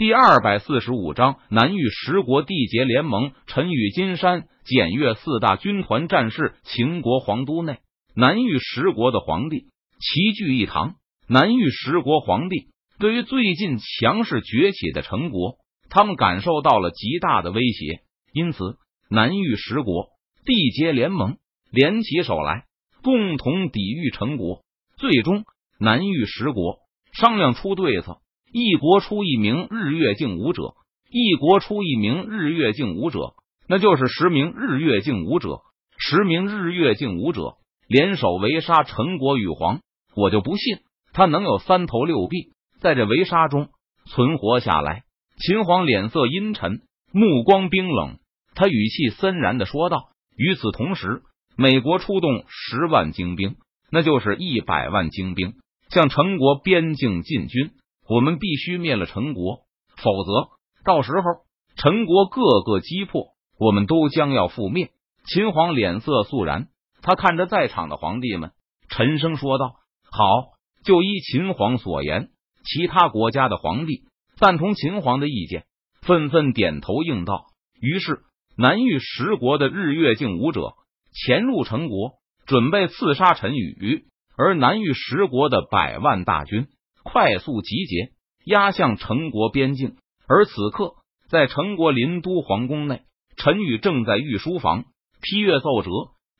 [0.00, 3.32] 第二百四十五章南域十国缔结联盟。
[3.46, 6.54] 陈与金山检阅四大军团战事。
[6.64, 7.80] 秦国皇都内，
[8.14, 9.66] 南域十国的皇帝
[10.00, 10.94] 齐聚一堂。
[11.28, 12.68] 南域十国皇帝
[12.98, 15.58] 对于最近强势崛起的陈国，
[15.90, 18.00] 他们感受到了极大的威胁，
[18.32, 18.78] 因此
[19.10, 20.08] 南域十国
[20.46, 21.36] 缔结联盟，
[21.70, 22.64] 联起手来，
[23.02, 24.62] 共同抵御陈国。
[24.96, 25.44] 最终，
[25.78, 26.78] 南域十国
[27.12, 28.16] 商量出对策。
[28.52, 30.74] 一国出一名日月镜武者，
[31.08, 33.34] 一国出一名日月镜武者，
[33.68, 35.60] 那就是十名日月镜武者。
[36.02, 39.80] 十名日月镜武者联手围杀陈国羽皇，
[40.16, 40.78] 我就不信
[41.12, 43.68] 他能有三头六臂，在这围杀中
[44.06, 45.02] 存活下来。
[45.36, 46.80] 秦皇脸色阴沉，
[47.12, 48.18] 目光冰冷，
[48.54, 51.22] 他语气森然的说道：“与此同时，
[51.56, 53.56] 美国出动十万精兵，
[53.92, 55.54] 那就是一百万精兵，
[55.90, 57.70] 向陈国边境进军。”
[58.10, 59.60] 我们必须灭了陈国，
[59.96, 60.48] 否则
[60.84, 61.22] 到时候
[61.76, 64.90] 陈国各个击破，我们都将要覆灭。
[65.26, 66.66] 秦皇脸色肃然，
[67.02, 68.50] 他看着在场的皇帝们，
[68.88, 69.76] 沉声说道
[70.10, 70.24] ：“好，
[70.82, 72.30] 就依秦皇所言。”
[72.66, 74.02] 其他国家的皇帝
[74.36, 75.64] 赞同秦皇的意见，
[76.02, 77.44] 纷纷点头应道。
[77.80, 78.22] 于是，
[78.56, 80.72] 南域十国的日月镜武者
[81.14, 84.06] 潜入陈国，准备刺杀陈宇，
[84.36, 86.66] 而南域十国的百万大军。
[87.02, 88.12] 快速集结，
[88.44, 89.96] 压向陈国边境。
[90.28, 90.94] 而此刻，
[91.28, 93.02] 在陈国临都皇宫内，
[93.36, 94.84] 陈宇正在御书房
[95.20, 95.90] 批阅奏折，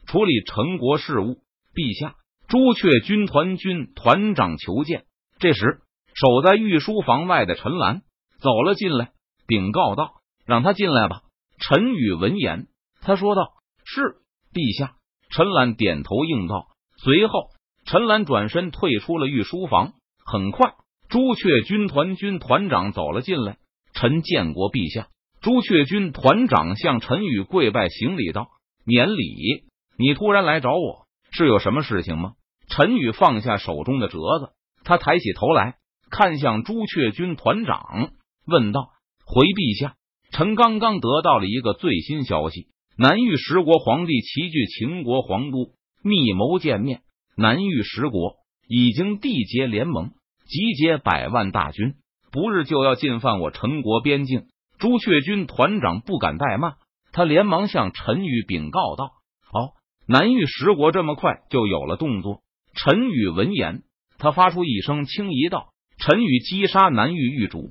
[0.06, 1.38] 处理陈国事务。
[1.74, 2.16] 陛下，
[2.48, 5.04] 朱雀军团军团长求见。
[5.38, 5.80] 这时，
[6.14, 8.02] 守在御书房外的陈兰
[8.40, 9.12] 走了进来，
[9.46, 11.22] 禀告道：“让他进来吧。”
[11.58, 12.66] 陈宇闻言，
[13.00, 13.52] 他说道
[13.84, 14.16] ：“是，
[14.52, 14.96] 陛下。”
[15.30, 16.66] 陈兰点头应道。
[16.96, 17.50] 随后，
[17.84, 19.94] 陈兰转身退出了御书房。
[20.30, 20.74] 很快，
[21.08, 23.56] 朱雀军团军团长走了进来。
[23.92, 25.08] 臣见过陛下。
[25.40, 28.46] 朱雀军团长向陈宇跪拜行礼道
[28.86, 29.64] ：“免礼！
[29.98, 32.34] 你突然来找我，是有什么事情吗？”
[32.70, 34.52] 陈宇放下手中的折子，
[34.84, 35.78] 他抬起头来
[36.12, 38.12] 看向朱雀军团长，
[38.46, 38.90] 问道
[39.26, 39.96] ：“回陛下，
[40.30, 45.72] 臣刚刚得到了一个最新消息，南域十国皇帝齐聚秦国皇都，
[46.04, 47.00] 密谋见面。
[47.36, 48.36] 南域十国
[48.68, 50.12] 已经缔结联盟。”
[50.50, 51.94] 集结百万大军，
[52.32, 54.46] 不日就要进犯我陈国边境。
[54.80, 56.74] 朱雀军团长不敢怠慢，
[57.12, 59.12] 他连忙向陈宇禀告道
[59.46, 59.74] ：“好，
[60.08, 62.40] 南域十国这么快就有了动作。”
[62.74, 63.84] 陈宇闻言，
[64.18, 65.68] 他发出一声轻疑道
[65.98, 67.70] ：“陈宇击杀南域域主，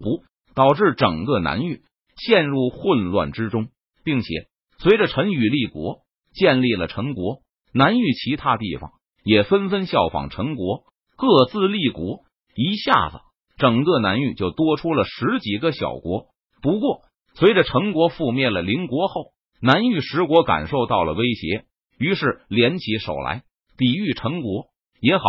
[0.55, 1.81] 导致整个南域
[2.15, 3.67] 陷入混乱之中，
[4.05, 4.47] 并且
[4.77, 6.03] 随着陈宇立国，
[6.33, 7.41] 建立了陈国，
[7.73, 8.91] 南域其他地方
[9.25, 10.85] 也纷纷效仿陈国，
[11.17, 12.23] 各自立国。”
[12.55, 13.19] 一下子，
[13.57, 16.27] 整个南域就多出了十几个小国。
[16.61, 17.01] 不过，
[17.35, 21.65] 随着陈国覆灭了邻国后，南域十国感受到了威胁，
[21.97, 23.43] 于是联起手来
[23.77, 24.67] 抵御陈国。
[24.99, 25.23] 也好，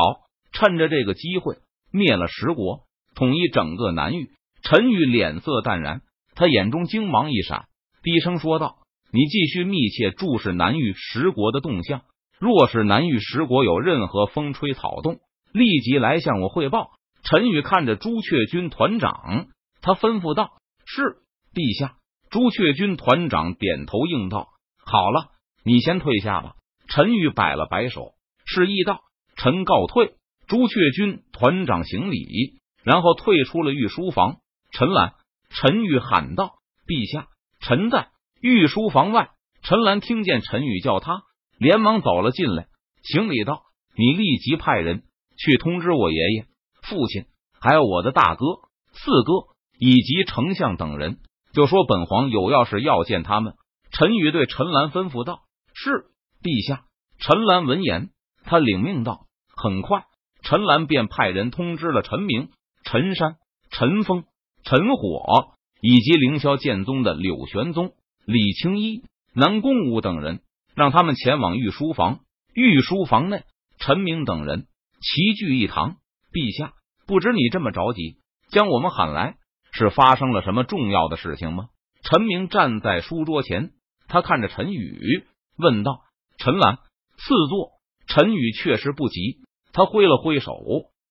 [0.52, 1.58] 趁着这个机会
[1.92, 2.80] 灭了十国，
[3.14, 4.30] 统一整个南域。
[4.62, 6.02] 陈宇脸色淡然，
[6.34, 7.66] 他眼中精芒一闪，
[8.02, 8.78] 低声说道
[9.12, 12.02] ：“你继续密切注视南域十国的动向，
[12.38, 15.20] 若是南域十国有任何风吹草动，
[15.52, 16.90] 立即来向我汇报。”
[17.22, 19.48] 陈宇看着朱雀军团长，
[19.82, 20.52] 他吩咐道
[20.86, 21.18] ：“是
[21.54, 21.96] 陛下。”
[22.30, 24.48] 朱雀军团长点头应道
[24.84, 25.30] ：“好了，
[25.64, 26.54] 你先退下吧。”
[26.88, 28.14] 陈宇摆了摆手，
[28.44, 29.00] 示意道
[29.36, 30.14] ：“臣告退。”
[30.48, 34.38] 朱雀军团长行礼，然后退出了御书房。
[34.72, 35.14] 陈兰，
[35.50, 36.54] 陈宇喊道
[36.86, 37.28] ：“陛下，
[37.60, 38.08] 臣在
[38.40, 39.30] 御书房外。”
[39.62, 41.22] 陈兰听见陈宇叫他，
[41.58, 42.66] 连忙走了进来，
[43.02, 43.62] 行礼道
[43.94, 45.04] ：“你立即派人
[45.36, 46.46] 去通知我爷爷。”
[46.90, 47.26] 父亲，
[47.60, 48.44] 还有我的大哥、
[48.92, 51.20] 四哥以及丞相等人，
[51.52, 53.54] 就说本皇有要事要见他们。
[53.92, 55.42] 陈宇对陈兰吩咐道
[55.72, 56.06] ：“是，
[56.42, 56.84] 陛下。”
[57.20, 58.10] 陈兰闻言，
[58.44, 60.04] 他领命道：“很快，
[60.42, 62.48] 陈兰便派人通知了陈明、
[62.82, 63.36] 陈山、
[63.70, 64.24] 陈峰、
[64.64, 67.92] 陈火以及凌霄剑宗的柳玄宗、
[68.26, 70.40] 李青衣、南宫武等人，
[70.74, 72.20] 让他们前往御书房。
[72.52, 73.44] 御书房内，
[73.78, 74.66] 陈明等人
[75.00, 75.96] 齐聚一堂。
[76.32, 76.74] 陛下，
[77.10, 78.18] 不知你这么着急，
[78.52, 79.34] 将我们喊来，
[79.72, 81.70] 是发生了什么重要的事情吗？
[82.04, 83.72] 陈明站在书桌前，
[84.06, 85.24] 他看着陈宇
[85.56, 86.02] 问道
[86.38, 86.76] ：“陈兰，
[87.16, 87.72] 赐座。”
[88.06, 89.40] 陈宇确实不急，
[89.72, 90.52] 他挥了挥手，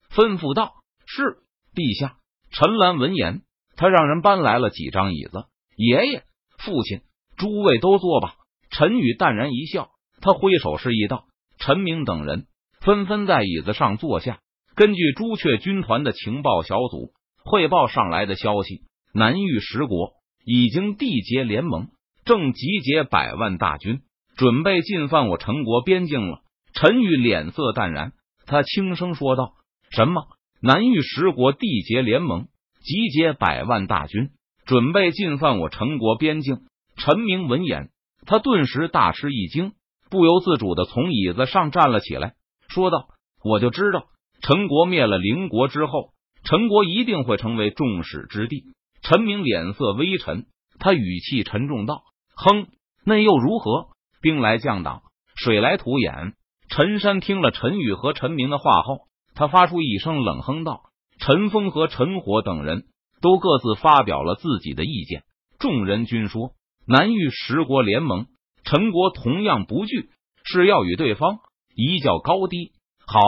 [0.10, 0.75] 吩咐道
[1.06, 1.40] ：“是，
[1.75, 2.16] 陛下。”
[2.50, 3.42] 陈兰闻言，
[3.75, 5.48] 他让人搬来了几张椅子。
[5.75, 6.24] 爷爷、
[6.60, 7.01] 父亲，
[7.36, 8.36] 诸位都坐吧。
[8.69, 9.90] 陈宇淡然一笑，
[10.22, 11.25] 他挥手示意道
[11.60, 12.48] ：“陈明等人
[12.80, 14.40] 纷纷在椅子上坐下。”
[14.80, 17.12] 根据朱雀军团的情报小组
[17.44, 18.84] 汇报上来的消息，
[19.14, 20.14] 南域十国
[20.46, 21.90] 已经缔结联盟，
[22.24, 24.00] 正集结百万大军，
[24.38, 26.40] 准备进犯我陈国边境了。
[26.72, 28.14] 陈宇脸色淡然，
[28.46, 29.52] 他轻声说道
[29.92, 30.28] ：“什么？
[30.62, 32.48] 南域十国缔结联盟，
[32.80, 34.30] 集结百万大军，
[34.66, 36.62] 准备进犯我陈国边境？”
[36.96, 37.90] 陈明闻言，
[38.25, 39.74] 他顿时大吃一惊，
[40.10, 42.36] 不由自主的从椅子上站了起来，
[42.70, 43.10] 说道
[43.44, 44.06] ：“我就知道，
[44.41, 46.12] 陈国灭了邻国之后，
[46.44, 48.63] 陈国一定会成为众矢之的。”
[49.01, 50.45] 陈明脸色微沉，
[50.77, 52.03] 他语气沉重道
[52.36, 52.68] ：“哼，
[53.06, 53.88] 那又如何？
[54.21, 55.03] 兵来将挡，
[55.36, 56.33] 水来土掩。”
[56.69, 60.81] 陈山听了陈宇和陈明的话后，他发出一声冷哼道
[61.18, 62.88] ：“陈峰和陈火等人
[63.21, 65.24] 都各自发表了自己的意见。
[65.57, 66.51] 众人均说，
[66.86, 68.27] 南域十国联盟，
[68.63, 70.09] 陈国同样不惧，
[70.44, 71.39] 是要与对方
[71.74, 72.74] 一较高低。
[73.07, 73.19] 好，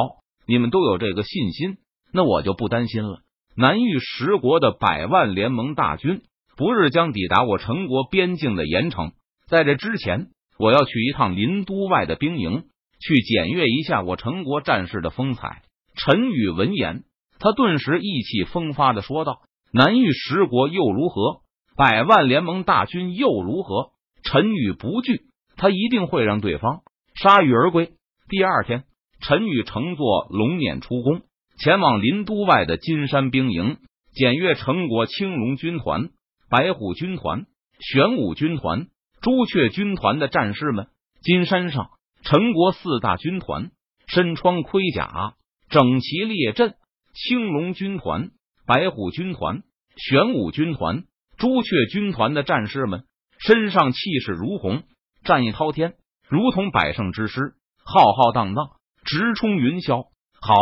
[0.45, 1.77] 你们都有这个信心，
[2.11, 3.21] 那我就不担心了。
[3.55, 6.21] 南域十国的百万联盟大军，
[6.57, 9.11] 不日将抵达我陈国边境的盐城。
[9.47, 10.27] 在这之前，
[10.57, 12.63] 我要去一趟林都外的兵营。”
[13.03, 15.63] 去检阅一下我陈国战士的风采。
[15.95, 17.03] 陈宇闻言，
[17.39, 19.41] 他顿时意气风发的说道
[19.73, 21.41] ：“南域十国又如何？
[21.75, 23.89] 百万联盟大军又如何？”
[24.23, 25.23] 陈宇不惧，
[25.57, 26.81] 他一定会让对方
[27.19, 27.93] 铩羽而归。
[28.29, 28.83] 第二天，
[29.21, 31.21] 陈宇乘坐龙辇出宫，
[31.57, 33.77] 前往临都外的金山兵营，
[34.13, 36.09] 检阅陈国青龙军团、
[36.49, 37.45] 白虎军团、
[37.79, 38.87] 玄武军团、
[39.21, 40.87] 朱雀军团的战士们。
[41.21, 41.89] 金山上。
[42.23, 43.71] 陈国四大军团
[44.05, 45.33] 身穿盔甲，
[45.71, 46.75] 整齐列阵。
[47.15, 48.29] 青龙军团、
[48.67, 49.63] 白虎军团、
[49.97, 51.05] 玄武军团、
[51.39, 53.05] 朱雀军团的战士们
[53.39, 54.83] 身上气势如虹，
[55.23, 55.95] 战意滔天，
[56.29, 58.69] 如同百胜之师，浩浩荡荡，
[59.03, 60.07] 直冲云霄。
[60.39, 60.53] 好，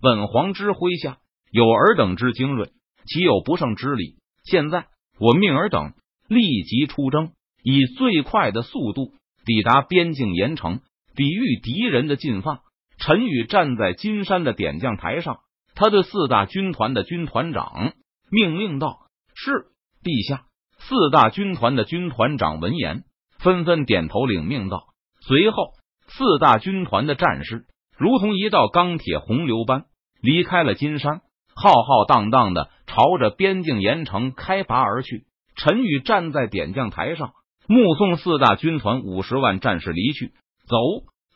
[0.00, 1.18] 本皇之麾下
[1.50, 2.70] 有尔等之精锐，
[3.06, 4.16] 岂有不胜之理？
[4.44, 4.86] 现在
[5.18, 5.92] 我命尔等
[6.28, 7.32] 立即出征，
[7.62, 9.12] 以最快的速度
[9.44, 10.80] 抵达边境盐城。
[11.16, 12.60] 抵御敌人的进犯，
[12.96, 15.40] 陈宇站在金山的点将台上，
[15.74, 17.92] 他对四大军团的军团长
[18.30, 19.66] 命令道：“是，
[20.02, 20.44] 陛下。”
[20.78, 23.04] 四大军团的军团长闻言，
[23.38, 24.86] 纷纷点头领命道。
[25.20, 25.74] 随后，
[26.06, 27.66] 四大军团的战士
[28.00, 29.84] 如同一道钢铁洪流般
[30.22, 31.20] 离开了金山，
[31.54, 35.26] 浩浩荡荡的朝着边境盐城开拔而去。
[35.54, 37.34] 陈宇站在点将台上，
[37.68, 40.32] 目送四大军团五十万战士离去。
[40.66, 40.78] 走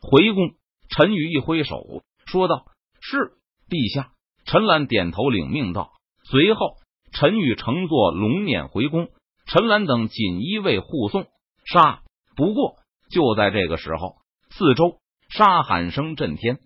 [0.01, 0.53] 回宫，
[0.89, 1.77] 陈宇一挥手
[2.25, 2.65] 说道
[3.03, 3.33] ：“是
[3.69, 4.13] 陛下。”
[4.47, 5.91] 陈兰点头领命道。
[6.31, 6.77] 随后，
[7.13, 9.09] 陈宇乘坐龙辇回宫，
[9.45, 11.27] 陈兰等锦衣卫护送。
[11.67, 12.01] 杀！
[12.37, 12.77] 不过
[13.11, 14.15] 就在这个时候，
[14.49, 14.97] 四周
[15.37, 16.61] 杀喊声震天。